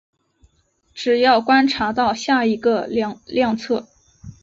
[0.95, 3.87] 只要观察到下一个量测。